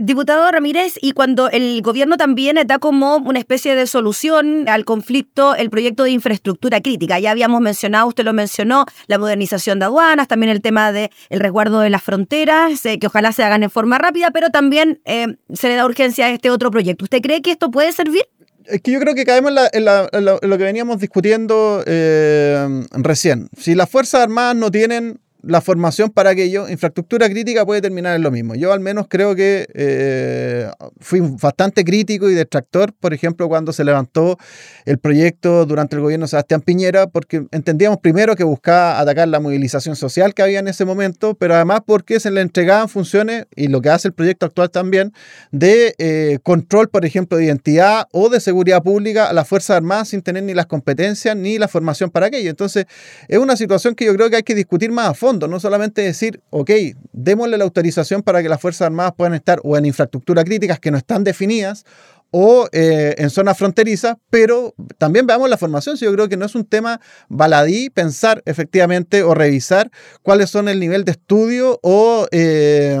Diputado 0.00 0.48
Ramírez, 0.52 0.94
y 1.00 1.10
cuando 1.10 1.50
el 1.50 1.82
gobierno 1.82 2.16
también 2.16 2.56
da 2.66 2.78
como 2.78 3.16
una 3.16 3.40
especie 3.40 3.74
de 3.74 3.88
solución 3.88 4.68
al 4.68 4.84
conflicto 4.84 5.56
el 5.56 5.70
proyecto 5.70 6.04
de 6.04 6.12
infraestructura 6.12 6.80
crítica, 6.80 7.18
ya 7.18 7.32
habíamos 7.32 7.60
mencionado, 7.60 8.06
usted 8.06 8.24
lo 8.24 8.32
mencionó, 8.32 8.84
la 9.08 9.18
modernización 9.18 9.80
de 9.80 9.86
aduanas, 9.86 10.28
también 10.28 10.50
el 10.52 10.60
tema 10.60 10.92
del 10.92 11.10
el 11.30 11.40
resguardo 11.40 11.80
de 11.80 11.90
las 11.90 12.02
fronteras, 12.02 12.84
eh, 12.86 13.00
que 13.00 13.08
ojalá 13.08 13.32
se 13.32 13.42
hagan 13.42 13.64
en 13.64 13.70
forma 13.70 13.98
rápida, 13.98 14.30
pero 14.30 14.50
también 14.50 15.00
se 15.04 15.68
le 15.68 15.74
da 15.74 15.84
urgencia 15.84 16.26
a 16.26 16.30
este 16.30 16.50
otro 16.50 16.70
proyecto. 16.70 17.04
¿Usted 17.04 17.20
cree 17.20 17.42
que 17.42 17.50
esto 17.50 17.70
puede 17.70 17.90
servir? 17.92 18.26
Es 18.68 18.82
que 18.82 18.90
yo 18.90 19.00
creo 19.00 19.14
que 19.14 19.24
caemos 19.24 19.52
en, 19.72 19.84
lo 19.84 20.58
que 20.58 20.64
veníamos 20.64 20.98
discutiendo 21.00 21.82
eh, 21.86 22.84
recién. 22.92 23.48
Si 23.56 23.74
las 23.74 23.88
Fuerzas 23.90 24.22
Armadas 24.22 24.56
no 24.56 24.70
tienen 24.70 25.20
la 25.42 25.60
formación 25.60 26.10
para 26.10 26.30
aquello, 26.30 26.68
infraestructura 26.68 27.28
crítica 27.28 27.64
puede 27.64 27.80
terminar 27.80 28.16
en 28.16 28.22
lo 28.22 28.30
mismo. 28.30 28.54
Yo 28.54 28.72
al 28.72 28.80
menos 28.80 29.06
creo 29.08 29.34
que 29.34 29.66
eh, 29.72 30.68
fui 31.00 31.20
bastante 31.20 31.84
crítico 31.84 32.28
y 32.28 32.34
detractor, 32.34 32.92
por 32.92 33.14
ejemplo, 33.14 33.48
cuando 33.48 33.72
se 33.72 33.84
levantó 33.84 34.36
el 34.84 34.98
proyecto 34.98 35.64
durante 35.64 35.96
el 35.96 36.02
gobierno 36.02 36.24
de 36.24 36.30
Sebastián 36.30 36.60
Piñera, 36.60 37.06
porque 37.06 37.46
entendíamos 37.52 37.98
primero 37.98 38.34
que 38.34 38.44
buscaba 38.44 38.98
atacar 38.98 39.28
la 39.28 39.38
movilización 39.38 39.96
social 39.96 40.34
que 40.34 40.42
había 40.42 40.58
en 40.58 40.68
ese 40.68 40.84
momento, 40.84 41.34
pero 41.34 41.54
además 41.54 41.82
porque 41.86 42.18
se 42.18 42.30
le 42.30 42.40
entregaban 42.40 42.88
funciones, 42.88 43.46
y 43.54 43.68
lo 43.68 43.80
que 43.80 43.90
hace 43.90 44.08
el 44.08 44.14
proyecto 44.14 44.46
actual 44.46 44.70
también, 44.70 45.12
de 45.52 45.94
eh, 45.98 46.38
control, 46.42 46.88
por 46.88 47.04
ejemplo, 47.04 47.38
de 47.38 47.44
identidad 47.44 48.06
o 48.12 48.28
de 48.28 48.40
seguridad 48.40 48.82
pública 48.82 49.26
a 49.26 49.32
las 49.32 49.46
Fuerzas 49.46 49.76
Armadas 49.76 50.08
sin 50.08 50.22
tener 50.22 50.42
ni 50.42 50.54
las 50.54 50.66
competencias 50.66 51.36
ni 51.36 51.58
la 51.58 51.68
formación 51.68 52.10
para 52.10 52.26
aquello. 52.26 52.50
Entonces, 52.50 52.86
es 53.28 53.38
una 53.38 53.56
situación 53.56 53.94
que 53.94 54.04
yo 54.04 54.14
creo 54.14 54.30
que 54.30 54.36
hay 54.36 54.42
que 54.42 54.54
discutir 54.54 54.90
más 54.90 55.08
a 55.08 55.14
fondo, 55.14 55.27
no 55.32 55.60
solamente 55.60 56.02
decir, 56.02 56.40
ok, 56.50 56.70
démosle 57.12 57.58
la 57.58 57.64
autorización 57.64 58.22
para 58.22 58.42
que 58.42 58.48
las 58.48 58.60
Fuerzas 58.60 58.86
Armadas 58.86 59.12
puedan 59.16 59.34
estar 59.34 59.60
o 59.62 59.76
en 59.76 59.84
infraestructura 59.84 60.44
críticas 60.44 60.80
que 60.80 60.90
no 60.90 60.96
están 60.96 61.24
definidas 61.24 61.84
o 62.30 62.68
eh, 62.72 63.14
en 63.18 63.30
zonas 63.30 63.56
fronterizas, 63.56 64.16
pero 64.30 64.74
también 64.98 65.26
veamos 65.26 65.48
la 65.48 65.56
formación. 65.56 65.96
yo 65.96 66.12
creo 66.12 66.28
que 66.28 66.36
no 66.36 66.46
es 66.46 66.54
un 66.54 66.64
tema 66.64 67.00
baladí 67.28 67.88
pensar 67.90 68.42
efectivamente 68.44 69.22
o 69.22 69.34
revisar 69.34 69.90
cuáles 70.22 70.50
son 70.50 70.68
el 70.68 70.78
nivel 70.78 71.04
de 71.04 71.12
estudio 71.12 71.80
o 71.82 72.26
eh, 72.30 72.98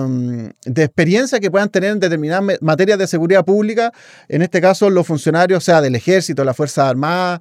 de 0.64 0.82
experiencia 0.82 1.40
que 1.40 1.50
puedan 1.50 1.68
tener 1.68 1.92
en 1.92 2.00
determinadas 2.00 2.58
materias 2.60 2.98
de 2.98 3.06
seguridad 3.06 3.44
pública, 3.44 3.92
en 4.28 4.42
este 4.42 4.60
caso 4.60 4.88
los 4.88 5.06
funcionarios, 5.06 5.64
sea 5.64 5.82
del 5.82 5.94
ejército, 5.94 6.44
la 6.44 6.54
Fuerza 6.54 6.88
Armada, 6.88 7.40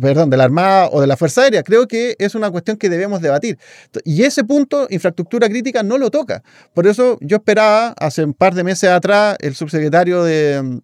perdón, 0.00 0.30
de 0.30 0.36
la 0.36 0.44
Armada 0.44 0.88
o 0.90 1.00
de 1.00 1.06
la 1.06 1.16
Fuerza 1.16 1.42
Aérea. 1.42 1.62
Creo 1.62 1.86
que 1.86 2.16
es 2.18 2.34
una 2.34 2.50
cuestión 2.50 2.76
que 2.76 2.88
debemos 2.88 3.20
debatir. 3.20 3.58
Y 4.04 4.24
ese 4.24 4.44
punto, 4.44 4.86
infraestructura 4.90 5.48
crítica, 5.48 5.82
no 5.82 5.98
lo 5.98 6.10
toca. 6.10 6.42
Por 6.74 6.86
eso 6.86 7.18
yo 7.20 7.36
esperaba, 7.36 7.94
hace 7.98 8.24
un 8.24 8.34
par 8.34 8.54
de 8.54 8.64
meses 8.64 8.90
atrás, 8.90 9.36
el 9.40 9.54
subsecretario 9.54 10.24
de 10.24 10.82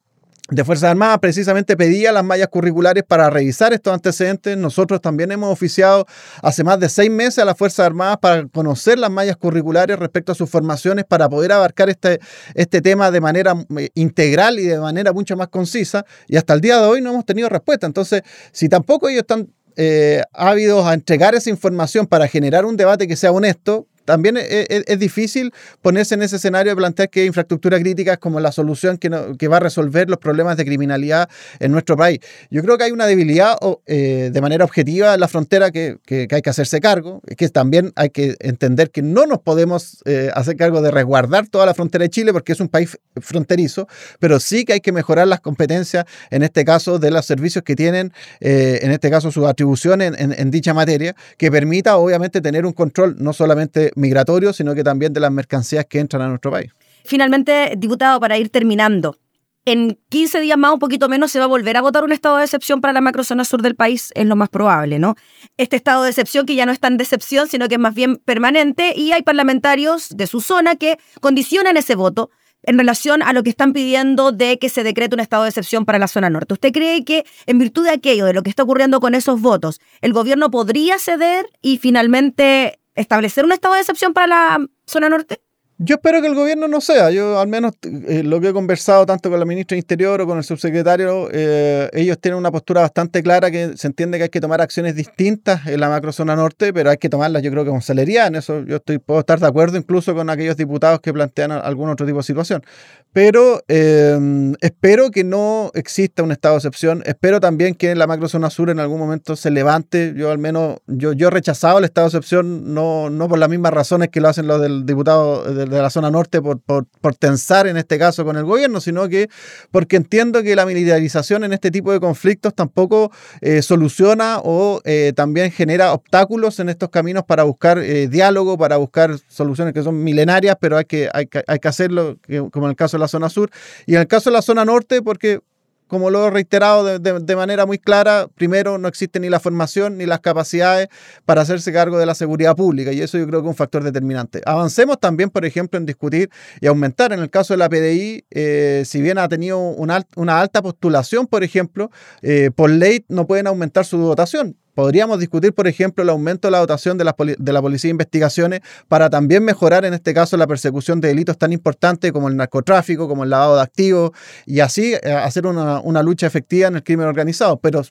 de 0.51 0.65
Fuerzas 0.65 0.91
Armadas 0.91 1.19
precisamente 1.19 1.77
pedía 1.77 2.11
las 2.11 2.25
mallas 2.25 2.49
curriculares 2.49 3.05
para 3.07 3.29
revisar 3.29 3.75
estos 3.75 3.93
antecedentes. 3.93 4.57
Nosotros 4.57 5.01
también 5.01 5.31
hemos 5.31 5.53
oficiado 5.53 6.07
hace 6.43 6.65
más 6.65 6.81
de 6.81 6.89
seis 6.89 7.11
meses 7.11 7.41
a 7.41 7.45
las 7.45 7.57
Fuerzas 7.57 7.85
Armadas 7.85 8.17
para 8.19 8.47
conocer 8.47 8.99
las 8.99 9.11
mallas 9.11 9.37
curriculares 9.37 9.99
respecto 9.99 10.33
a 10.33 10.35
sus 10.35 10.49
formaciones 10.49 11.05
para 11.05 11.29
poder 11.29 11.53
abarcar 11.53 11.91
este, 11.91 12.19
este 12.55 12.81
tema 12.81 13.11
de 13.11 13.21
manera 13.21 13.55
eh, 13.79 13.91
integral 13.95 14.59
y 14.59 14.65
de 14.65 14.79
manera 14.79 15.13
mucho 15.13 15.37
más 15.37 15.49
concisa. 15.49 16.07
Y 16.27 16.39
hasta 16.39 16.55
el 16.55 16.63
día 16.63 16.81
de 16.81 16.87
hoy 16.87 17.03
no 17.03 17.11
hemos 17.11 17.27
tenido 17.27 17.51
respuesta. 17.51 17.87
Entonces, 17.87 18.23
si 18.51 18.71
tampoco 18.71 19.11
ellos 19.11 19.21
están 19.21 19.49
eh, 19.77 20.23
ávidos 20.33 20.87
a 20.87 20.95
entregar 20.95 21.35
esa 21.35 21.51
información 21.51 22.07
para 22.07 22.27
generar 22.27 22.65
un 22.65 22.77
debate 22.79 23.07
que 23.07 23.17
sea 23.17 23.33
honesto, 23.33 23.87
también 24.09 24.39
es, 24.39 24.99
difícil 24.99 25.53
ponerse 25.83 26.15
en 26.15 26.23
ese 26.23 26.37
escenario 26.37 26.73
de 26.73 26.77
plantear 26.77 27.11
que 27.11 27.27
infraestructura 27.27 27.79
crítica 27.79 28.15
es 28.15 28.19
como 28.19 28.41
la 28.41 28.53
solución 28.53 28.97
que, 28.97 29.11
va 29.49 29.57
a 29.59 29.61
resolver 29.61 30.09
los 30.09 30.19
problemas 30.19 30.57
de 30.57 30.65
criminalidad 30.65 31.29
en 31.61 31.73
nuestro 31.73 31.95
país. 31.95 32.21
Yo 32.51 32.63
creo 32.63 32.79
que 32.79 32.85
hay 32.85 32.91
una 32.91 33.05
debilidad 33.05 33.59
eh, 33.85 34.31
de 34.33 34.41
manera 34.41 34.65
objetiva 34.65 35.13
en 35.13 35.21
la 35.21 35.29
frontera 35.29 35.71
que, 35.71 35.99
hay 36.09 36.41
que 36.41 36.49
hacerse 36.49 36.81
cargo, 36.81 37.21
que 37.37 37.51
también 37.51 37.93
hay 37.97 38.09
que 38.09 38.37
entender 38.41 38.91
que 38.91 39.03
no 39.03 39.27
nos 39.27 39.41
podemos 39.41 39.99
eh, 40.07 40.31
hacer 40.33 40.57
cargo 40.57 40.81
de 40.81 40.91
resguardar 40.91 41.47
toda 41.47 41.67
la 41.67 41.75
frontera 41.75 42.05
de 42.05 42.09
Chile 42.09 42.33
porque 42.33 42.53
es 42.53 42.61
un 42.61 42.69
país 42.69 42.99
fronterizo, 43.21 43.89
pero 44.21 44.41
sí 44.41 44.65
que 44.65 44.73
hay 44.73 44.81
que 44.81 44.93
mejorar 44.93 45.29
las 45.29 45.41
competencias, 45.41 46.07
en 46.31 46.43
este 46.43 46.65
caso, 46.65 46.99
de 46.99 47.11
los 47.11 47.27
servicios 47.27 47.63
que 47.63 47.77
tienen, 47.77 48.15
eh, 48.41 48.79
en 48.81 48.91
este 48.91 49.11
caso, 49.11 49.31
sus 49.31 49.45
atribuciones 49.45 50.15
en 50.19 50.51
dicha 50.51 50.73
materia, 50.73 51.15
que 51.37 51.51
permita, 51.51 51.99
obviamente, 51.99 52.41
tener 52.41 52.65
un 52.65 52.73
control 52.73 53.17
no 53.19 53.35
solamente 53.35 53.93
migratorio, 53.99 54.53
sino 54.53 54.75
que 54.75 54.85
también 54.85 55.13
de 55.13 55.21
las 55.21 55.33
mercancías 55.33 55.87
que 55.87 55.99
entran 55.99 56.23
a 56.23 56.29
nuestro 56.29 56.51
país. 56.51 56.73
Finalmente, 57.05 57.75
diputado, 57.77 58.21
para 58.21 58.39
ir 58.39 58.51
terminando, 58.51 59.17
en 59.65 59.99
15 60.09 60.41
días 60.41 60.57
más, 60.57 60.73
un 60.73 60.79
poquito 60.79 61.09
menos, 61.09 61.31
se 61.31 61.39
va 61.39 61.45
a 61.45 61.49
volver 61.49 61.77
a 61.77 61.83
votar 61.83 62.03
un 62.03 62.13
estado 62.13 62.39
de 62.39 62.45
excepción 62.45 62.81
para 62.81 62.95
la 62.95 63.01
macrozona 63.01 63.45
sur 63.45 63.61
del 63.61 63.75
país, 63.75 64.13
es 64.15 64.25
lo 64.25 64.35
más 64.35 64.49
probable, 64.49 64.99
¿no? 64.99 65.15
Este 65.59 65.77
estado 65.77 66.05
de 66.05 66.11
excepción 66.11 66.47
que 66.47 66.55
ya 66.55 66.65
no 66.65 66.73
es 66.73 66.81
tan 66.81 66.97
de 66.97 67.05
excepción, 67.05 67.49
sino 67.49 67.69
que 67.69 67.75
es 67.75 67.81
más 67.81 67.95
bien 67.95 68.17
permanente, 68.17 68.95
y 68.97 69.13
hay 69.13 69.23
parlamentarios 69.23 70.09
de 70.17 70.27
su 70.27 70.41
zona 70.41 70.77
que 70.77 70.99
condicionan 71.21 71.77
ese 71.77 71.97
voto 71.97 72.31
en 72.63 72.79
relación 72.79 73.23
a 73.23 73.33
lo 73.33 73.43
que 73.43 73.51
están 73.51 73.73
pidiendo 73.73 74.33
de 74.33 74.59
que 74.59 74.69
se 74.69 74.83
decrete 74.83 75.15
un 75.15 75.21
estado 75.21 75.43
de 75.43 75.51
excepción 75.51 75.85
para 75.85 75.99
la 75.99 76.09
zona 76.09 76.31
norte. 76.31 76.55
¿Usted 76.55 76.73
cree 76.73 77.05
que 77.05 77.25
en 77.47 77.59
virtud 77.59 77.85
de 77.85 77.91
aquello, 77.91 78.25
de 78.25 78.33
lo 78.33 78.43
que 78.43 78.51
está 78.51 78.63
ocurriendo 78.63 79.01
con 79.01 79.15
esos 79.15 79.41
votos, 79.41 79.81
el 80.01 80.13
gobierno 80.13 80.51
podría 80.51 80.99
ceder 80.99 81.47
y 81.63 81.79
finalmente 81.79 82.79
establecer 83.01 83.45
un 83.45 83.53
estado 83.53 83.75
de 83.75 83.81
excepción 83.81 84.13
para 84.13 84.27
la 84.27 84.67
zona 84.87 85.09
norte? 85.09 85.41
Yo 85.81 85.95
espero 85.95 86.21
que 86.21 86.27
el 86.27 86.35
gobierno 86.35 86.67
no 86.67 86.81
sea. 86.81 87.13
Yo 87.13 87.39
al 87.39 87.47
menos 87.47 87.73
eh, 87.83 88.25
lo 88.25 88.41
que 88.41 88.49
he 88.49 88.53
conversado 88.53 89.07
tanto 89.07 89.31
con 89.31 89.39
la 89.39 89.47
ministra 89.47 89.77
de 89.77 89.79
Interior 89.79 90.21
o 90.21 90.27
con 90.27 90.37
el 90.37 90.43
subsecretario, 90.43 91.29
eh, 91.31 91.89
ellos 91.93 92.19
tienen 92.19 92.37
una 92.37 92.51
postura 92.51 92.81
bastante 92.81 93.23
clara 93.23 93.49
que 93.53 93.77
se 93.77 93.87
entiende 93.87 94.19
que 94.19 94.25
hay 94.25 94.29
que 94.29 94.41
tomar 94.41 94.61
acciones 94.61 94.97
distintas 94.97 95.69
en 95.69 95.79
la 95.79 95.89
macrozona 95.89 96.35
norte, 96.35 96.73
pero 96.73 96.91
hay 96.91 96.97
que 96.97 97.09
tomarlas 97.09 97.45
yo 97.45 97.53
creo 97.53 97.65
que 97.65 97.71
con 97.71 97.81
celeridad. 97.81 98.27
En 98.27 98.35
eso 98.35 98.65
yo 98.65 98.77
estoy, 98.77 98.99
puedo 98.99 99.21
estar 99.21 99.39
de 99.39 99.47
acuerdo 99.47 99.77
incluso 99.77 100.17
con 100.17 100.29
aquellos 100.31 100.57
diputados 100.57 100.99
que 100.99 101.13
plantean 101.13 101.53
algún 101.53 101.89
otro 101.91 102.05
tipo 102.05 102.19
de 102.19 102.25
situación. 102.25 102.65
Pero 103.13 103.63
eh, 103.69 104.19
espero 104.61 105.13
que 105.13 105.23
no 105.23 105.71
exista 105.75 106.25
un 106.25 106.33
estado 106.33 106.57
de 106.57 106.59
excepción. 106.59 107.05
Espero 107.07 107.39
también 107.39 107.77
que 107.77 107.93
en 107.93 108.01
la 108.01 108.09
macrozona 108.09 108.51
sur 108.51 108.71
en 108.71 108.81
algún 108.81 108.99
momento 108.99 109.37
se 109.37 109.53
levante. 109.53 110.13
Yo 110.17 110.33
al 110.33 110.39
menos, 110.39 110.79
yo, 110.89 111.13
yo 111.13 111.29
he 111.29 111.31
rechazado 111.31 111.79
el 111.79 111.85
estado 111.85 112.09
de 112.09 112.19
excepción, 112.19 112.75
no, 112.75 113.11
no 113.11 113.29
por 113.29 113.39
las 113.39 113.49
mismas 113.49 113.73
razones 113.73 114.09
que 114.09 114.21
lo 114.21 114.29
hacen 114.29 114.49
los 114.49 114.61
del 114.61 114.85
diputado 114.85 115.45
del 115.45 115.68
de 115.69 115.83
la 115.83 115.91
zona 115.91 116.11
norte 116.11 116.41
por, 116.41 116.61
por, 116.61 116.87
tensar 117.19 117.67
en 117.67 117.77
este 117.77 117.99
caso 117.99 118.25
con 118.25 118.37
el 118.37 118.45
gobierno, 118.45 118.81
sino 118.81 119.09
que 119.09 119.29
porque 119.71 119.97
entiendo 119.97 120.43
que 120.43 120.55
la 120.55 120.67
militarización 120.67 121.45
en 121.45 121.53
este 121.53 121.71
tipo 121.71 121.93
de 121.93 122.01
conflictos 122.01 122.55
tampoco 122.55 123.11
eh, 123.41 123.63
soluciona 123.63 124.41
o 124.43 124.81
eh, 124.85 125.13
también 125.17 125.51
genera 125.51 125.93
obstáculos 125.93 126.61
en 126.61 126.69
estos 126.69 126.91
caminos 126.91 127.25
para 127.25 127.43
buscar 127.43 127.79
eh, 127.79 128.09
diálogo, 128.09 128.59
para 128.59 128.77
buscar 128.77 129.19
soluciones 129.29 129.75
que 129.75 129.83
son 129.83 130.03
milenarias, 130.03 130.57
pero 130.61 130.77
hay 130.77 130.85
que, 130.85 131.09
hay, 131.13 131.29
hay 131.47 131.59
que 131.59 131.69
hacerlo, 131.69 132.19
como 132.53 132.67
en 132.67 132.71
el 132.71 132.77
caso 132.77 132.97
de 132.97 133.01
la 133.01 133.09
zona 133.09 133.29
sur. 133.29 133.51
Y 133.87 133.95
en 133.95 134.01
el 134.01 134.07
caso 134.07 134.31
de 134.31 134.35
la 134.35 134.43
zona 134.43 134.65
norte, 134.65 135.03
porque 135.03 135.41
como 135.89 136.11
lo 136.11 136.27
he 136.27 136.31
reiterado 136.31 136.99
de, 136.99 137.37
manera 137.37 137.67
muy 137.67 137.79
clara, 137.79 138.29
primero 138.35 138.79
no 138.79 138.89
existe 138.89 139.19
ni 139.19 139.29
la 139.29 139.41
formación 139.41 139.99
ni 139.99 140.07
las 140.07 140.21
capacidades 140.21 140.89
para 141.25 141.43
hacerse 141.43 141.73
cargo 141.73 141.99
de 141.99 142.07
la 142.07 142.15
seguridad 142.15 142.55
pública 142.55 142.93
y 142.93 143.01
eso 143.01 143.19
yo 143.19 143.27
creo 143.27 143.41
que 143.41 143.47
es 143.47 143.51
un 143.51 143.57
factor 143.57 143.83
determinante. 143.83 144.41
Avancemos 144.47 145.01
también, 145.01 145.31
por 145.31 145.45
ejemplo, 145.45 145.79
en 145.79 145.87
discutir 145.87 146.31
y 146.61 146.67
aumentar. 146.67 147.13
En 147.13 147.21
el 147.21 147.31
caso 147.31 147.55
de 147.55 147.59
la 147.59 147.69
PDI, 147.69 148.25
eh, 148.31 148.83
si 148.85 149.01
bien 149.01 149.19
ha 149.19 149.29
tenido 149.29 149.59
una, 149.59 150.05
alta 150.39 150.63
postulación, 150.63 151.27
por 151.27 151.43
ejemplo, 151.43 151.91
eh, 152.23 152.51
por 152.55 152.71
ley 152.71 153.05
no 153.09 153.27
pueden 153.27 153.47
aumentar 153.47 153.85
su 153.85 153.99
dotación 153.99 154.57
Podríamos 154.79 155.19
discutir, 155.19 155.53
por 155.53 155.67
ejemplo, 155.67 156.05
el 156.05 156.09
aumento 156.09 156.47
de 156.47 156.53
la 156.53 156.61
dotación 156.61 156.99
de 156.99 157.03
la, 157.03 157.17
de 157.19 157.53
la 157.53 157.61
Policía 157.61 157.89
de 157.89 157.95
Investigaciones 157.95 158.61
para 158.87 159.11
también 159.11 159.43
mejorar, 159.43 159.85
en 159.85 159.93
este 159.93 160.15
caso, 160.15 160.37
la 160.37 160.47
persecución 160.47 161.01
de 161.01 161.09
delitos 161.09 161.37
tan 161.37 161.53
importantes 161.53 162.13
como 162.13 162.29
el 162.29 162.37
narcotráfico, 162.37 163.09
como 163.09 163.25
el 163.25 163.31
lavado 163.31 163.57
de 163.57 163.63
activos, 163.63 164.13
y 164.47 164.61
así 164.61 164.95
eh, 164.95 165.11
hacer 165.11 165.49
una, 165.49 166.03
lucha 166.05 166.29
efectiva 166.29 166.69
en 166.69 166.77
el 166.77 166.85
crimen 166.85 167.09
organizado. 167.09 167.59
Pero 167.59 167.83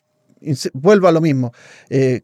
vuelvo 0.72 1.08
a 1.08 1.12
lo 1.12 1.20
mismo. 1.20 1.52
Eh, 1.90 2.22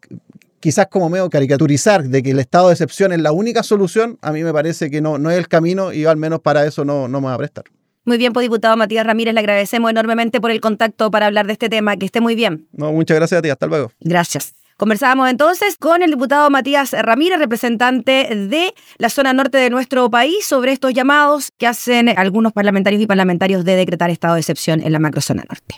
quizás 0.60 0.86
como 0.86 1.10
medio 1.10 1.28
caricaturizar 1.28 2.02
de 2.02 2.22
que 2.22 2.30
el 2.30 2.38
estado 2.38 2.68
de 2.68 2.72
excepción 2.72 3.12
es 3.12 3.20
la 3.20 3.32
única 3.32 3.62
solución, 3.62 4.18
a 4.22 4.32
mí 4.32 4.42
me 4.44 4.52
parece 4.54 4.90
que 4.90 5.02
no, 5.02 5.18
no 5.18 5.30
es 5.30 5.36
el 5.36 5.46
camino 5.46 5.92
y 5.92 6.00
yo 6.00 6.10
al 6.10 6.16
menos 6.16 6.40
para 6.40 6.64
eso 6.64 6.86
no, 6.86 7.06
no 7.06 7.20
me 7.20 7.26
voy 7.26 7.34
a 7.34 7.36
prestar. 7.36 7.64
Muy 8.04 8.18
bien, 8.18 8.32
pues 8.32 8.44
diputado 8.44 8.76
Matías 8.76 9.06
Ramírez, 9.06 9.34
le 9.34 9.40
agradecemos 9.40 9.90
enormemente 9.90 10.40
por 10.40 10.50
el 10.50 10.60
contacto 10.60 11.10
para 11.10 11.26
hablar 11.26 11.46
de 11.46 11.54
este 11.54 11.68
tema. 11.68 11.96
Que 11.96 12.06
esté 12.06 12.20
muy 12.20 12.34
bien. 12.34 12.68
No, 12.72 12.92
muchas 12.92 13.16
gracias 13.16 13.38
a 13.38 13.42
ti, 13.42 13.48
hasta 13.48 13.66
luego. 13.66 13.92
Gracias. 14.00 14.54
Conversábamos 14.76 15.30
entonces 15.30 15.76
con 15.78 16.02
el 16.02 16.10
diputado 16.10 16.50
Matías 16.50 16.92
Ramírez, 16.92 17.38
representante 17.38 18.28
de 18.34 18.74
la 18.98 19.08
zona 19.08 19.32
norte 19.32 19.58
de 19.58 19.70
nuestro 19.70 20.10
país, 20.10 20.44
sobre 20.44 20.72
estos 20.72 20.92
llamados 20.92 21.52
que 21.56 21.66
hacen 21.66 22.08
algunos 22.18 22.52
parlamentarios 22.52 23.00
y 23.00 23.06
parlamentarios 23.06 23.64
de 23.64 23.76
decretar 23.76 24.10
estado 24.10 24.34
de 24.34 24.40
excepción 24.40 24.82
en 24.82 24.92
la 24.92 24.98
macrozona 24.98 25.44
norte. 25.48 25.76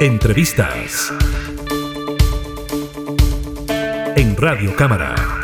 Entrevistas 0.00 1.12
en 4.16 4.36
Radio 4.36 4.74
Cámara. 4.74 5.41